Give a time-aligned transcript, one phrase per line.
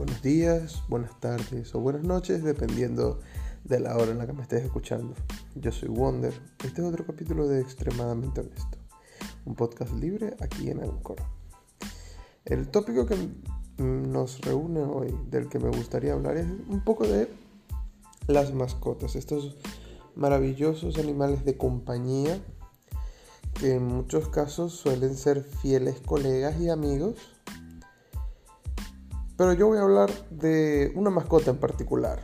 [0.00, 3.20] buenos días, buenas tardes o buenas noches, dependiendo
[3.64, 5.14] de la hora en la que me estés escuchando.
[5.56, 6.32] Yo soy Wonder.
[6.64, 8.78] Este es otro capítulo de Extremadamente Honesto,
[9.44, 11.16] un podcast libre aquí en Anchor.
[12.46, 13.14] El tópico que
[13.76, 17.28] nos reúne hoy, del que me gustaría hablar, es un poco de
[18.26, 19.58] las mascotas, estos
[20.16, 22.40] maravillosos animales de compañía
[23.52, 27.16] que en muchos casos suelen ser fieles colegas y amigos
[29.40, 32.20] pero yo voy a hablar de una mascota en particular,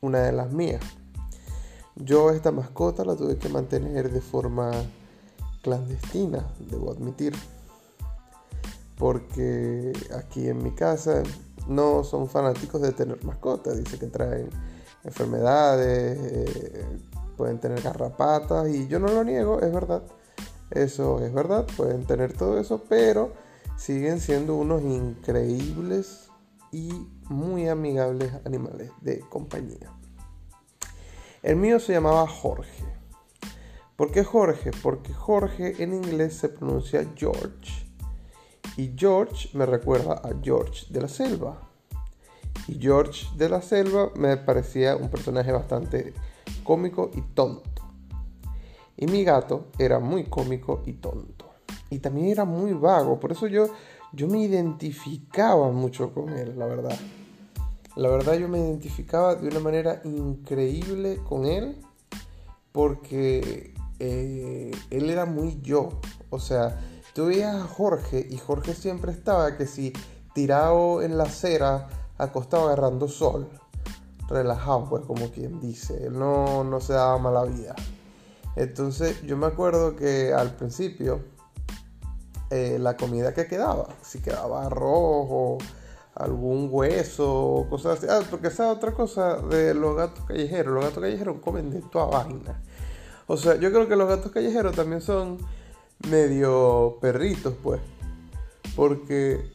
[0.00, 0.80] una de las mías.
[1.96, 4.70] Yo esta mascota la tuve que mantener de forma
[5.62, 7.34] clandestina, debo admitir,
[8.96, 11.24] porque aquí en mi casa
[11.66, 14.48] no son fanáticos de tener mascotas, dice que traen
[15.02, 17.00] enfermedades, eh,
[17.36, 20.04] pueden tener garrapatas y yo no lo niego, es verdad,
[20.70, 23.32] eso es verdad, pueden tener todo eso, pero
[23.76, 26.30] siguen siendo unos increíbles
[26.70, 26.90] y
[27.28, 29.92] muy amigables animales de compañía.
[31.42, 32.84] El mío se llamaba Jorge.
[33.96, 34.70] ¿Por qué Jorge?
[34.82, 37.90] Porque Jorge en inglés se pronuncia George.
[38.76, 41.68] Y George me recuerda a George de la Selva.
[42.68, 46.14] Y George de la Selva me parecía un personaje bastante
[46.64, 47.70] cómico y tonto.
[48.96, 51.41] Y mi gato era muy cómico y tonto
[51.92, 53.20] y también era muy vago.
[53.20, 53.66] Por eso yo,
[54.12, 56.98] yo me identificaba mucho con él, la verdad.
[57.96, 61.76] La verdad yo me identificaba de una manera increíble con él
[62.72, 66.00] porque eh, él era muy yo.
[66.30, 66.80] O sea,
[67.12, 69.92] tú veías a Jorge y Jorge siempre estaba que si
[70.34, 73.50] tirado en la acera, acostado agarrando sol,
[74.30, 77.74] relajado, pues como quien dice, él no, no se daba mala vida.
[78.56, 81.20] Entonces yo me acuerdo que al principio
[82.52, 83.88] eh, la comida que quedaba.
[84.02, 85.58] Si quedaba arroz o
[86.14, 88.06] algún hueso cosas así.
[88.10, 90.74] Ah, porque esa otra cosa de los gatos callejeros.
[90.74, 92.60] Los gatos callejeros comen de toda vaina.
[93.26, 95.38] O sea, yo creo que los gatos callejeros también son
[96.10, 97.80] medio perritos, pues.
[98.76, 99.50] Porque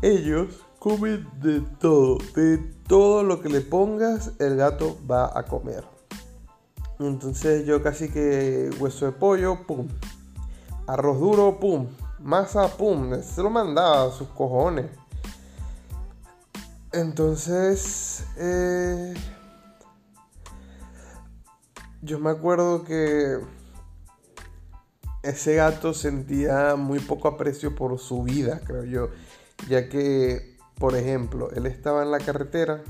[0.00, 2.16] ellos comen de todo.
[2.34, 2.56] De
[2.88, 5.84] todo lo que le pongas, el gato va a comer.
[6.98, 9.86] Entonces yo casi que hueso de pollo, pum.
[10.86, 11.88] Arroz duro, pum
[12.18, 14.86] masa, pum, se lo mandaba a sus cojones.
[16.92, 19.14] Entonces, eh,
[22.00, 23.38] yo me acuerdo que
[25.22, 29.08] ese gato sentía muy poco aprecio por su vida, creo yo,
[29.68, 32.82] ya que, por ejemplo, él estaba en la carretera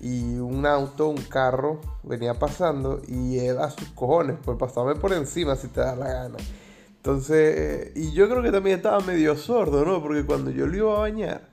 [0.00, 5.12] y un auto, un carro venía pasando y él a sus cojones, pues pasaba por
[5.12, 6.38] encima si te da la gana.
[7.02, 10.00] Entonces, y yo creo que también estaba medio sordo, ¿no?
[10.00, 11.48] Porque cuando yo lo iba a bañar,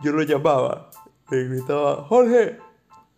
[0.00, 0.90] yo lo llamaba,
[1.28, 2.56] le gritaba, Jorge,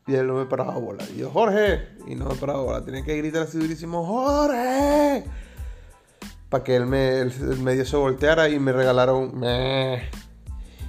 [0.06, 1.04] y él no me paraba bola.
[1.14, 2.82] Y yo, Jorge, y no me paraba bola.
[2.86, 5.24] Tenía que gritar así durísimo, Jorge,
[6.48, 7.26] para que él, me,
[7.58, 10.08] medio se volteara y me regalara un meh.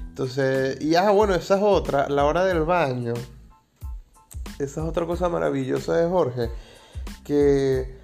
[0.07, 3.15] Entonces, y ah, bueno, esa es otra, la hora del baño.
[4.59, 6.49] Esa es otra cosa maravillosa de Jorge,
[7.25, 7.99] que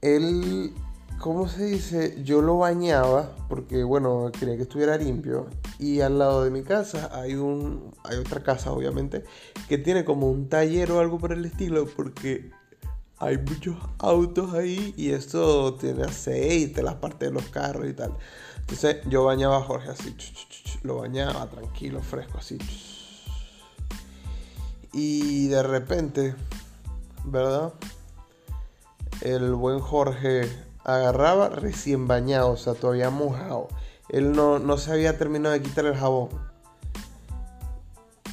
[0.00, 0.74] él
[1.18, 2.22] ¿cómo se dice?
[2.24, 5.48] Yo lo bañaba porque, bueno, quería que estuviera limpio.
[5.78, 9.24] Y al lado de mi casa hay, un, hay otra casa, obviamente,
[9.68, 12.50] que tiene como un taller o algo por el estilo porque
[13.18, 18.14] hay muchos autos ahí y esto tiene aceite, las partes de los carros y tal.
[18.60, 20.14] Entonces yo bañaba a Jorge así,
[20.82, 22.58] lo bañaba tranquilo, fresco, así.
[24.92, 26.34] Y de repente,
[27.24, 27.72] ¿verdad?
[29.22, 33.68] El buen Jorge agarraba recién bañado, o sea, todavía mojado.
[34.08, 36.28] Él no, se había terminado de quitar el jabón.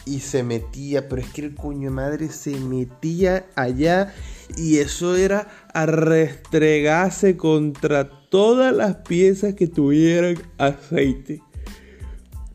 [0.06, 4.14] Y se metía, pero es que el coño de madre se metía allá
[4.56, 11.42] y eso era a restregarse contra todas las piezas que tuvieran aceite.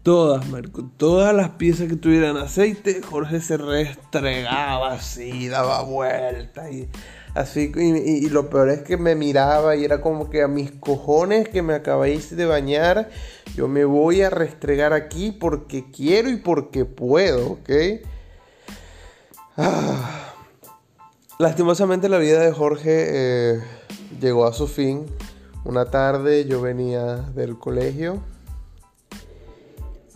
[0.03, 6.89] Todas, Marco, todas las piezas que tuvieran aceite, Jorge se restregaba así, daba vueltas y
[7.39, 11.49] Así, y, lo peor es que me miraba y era como que a mis cojones
[11.49, 13.11] que me acabáis de bañar,
[13.55, 17.71] yo me voy a restregar aquí porque quiero y porque puedo, ¿ok?
[19.57, 20.35] Ah.
[21.39, 23.61] Lastimosamente la vida de Jorge eh,
[24.21, 25.07] llegó a su fin.
[25.65, 28.21] Una tarde yo venía del colegio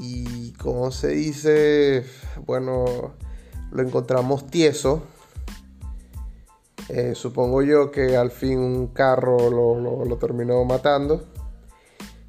[0.01, 2.05] y como se dice,
[2.47, 3.15] bueno,
[3.71, 5.05] lo encontramos tieso
[6.95, 11.25] eh, supongo yo que al fin un carro lo, terminó matando,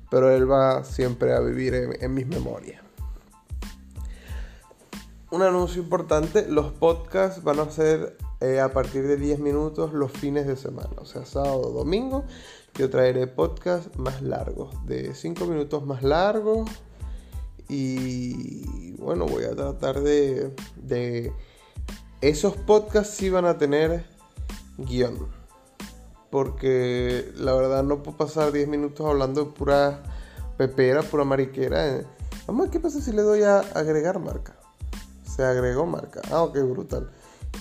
[0.09, 2.81] pero él va siempre a vivir en, mis memorias.
[5.31, 10.13] un anuncio importante, los podcasts van a ser eh, a partir de 10 minutos los
[10.13, 12.23] fines de semana, o sea, sábado, domingo,
[12.75, 16.69] yo traeré podcasts más largos, de 5 minutos más largos.
[17.67, 21.33] Y bueno, voy a tratar de, de...
[22.21, 24.12] Esos podcasts sí van a tener
[24.77, 25.27] guion.
[26.29, 30.01] Porque la verdad no puedo pasar 10 minutos hablando de pura
[30.57, 32.01] pepera, pura mariquera.
[32.47, 34.55] Vamos a ver qué pasa si le doy a agregar marca.
[35.23, 36.21] Se agregó marca.
[36.31, 37.11] Ah, ok, brutal.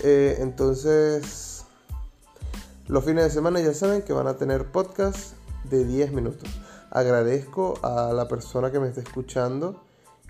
[0.01, 1.65] Eh, entonces,
[2.87, 6.49] los fines de semana ya saben que van a tener podcast de 10 minutos.
[6.91, 9.83] Agradezco a la persona que me está escuchando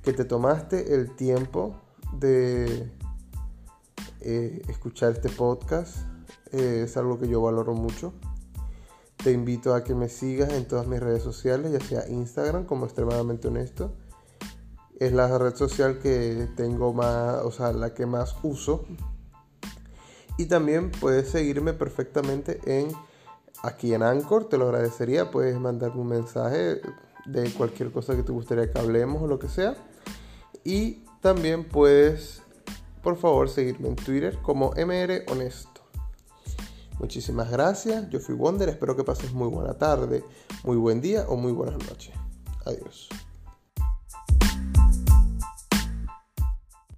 [0.03, 1.77] que te tomaste el tiempo
[2.13, 2.91] de
[4.21, 5.97] eh, escuchar este podcast.
[6.53, 8.13] Eh, es algo que yo valoro mucho.
[9.17, 12.85] Te invito a que me sigas en todas mis redes sociales, ya sea Instagram como
[12.85, 13.93] extremadamente honesto.
[14.99, 18.85] Es la red social que tengo más, o sea, la que más uso.
[20.39, 22.89] Y también puedes seguirme perfectamente en
[23.63, 25.31] aquí en Anchor, te lo agradecería.
[25.31, 26.81] Puedes mandarme un mensaje
[27.25, 29.77] de cualquier cosa que te gustaría que hablemos o lo que sea.
[30.65, 32.43] Y también puedes,
[33.03, 35.82] por favor, seguirme en Twitter como MR Honesto.
[37.03, 40.25] Muchísimas gracias, yo fui Wonder, espero que pases muy buena tarde,
[40.63, 42.15] muy buen día o muy buenas noches.
[42.65, 43.09] Adiós.